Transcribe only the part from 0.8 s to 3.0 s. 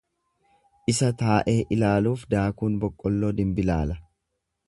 Isa taa'ee ilaaluuf daakuun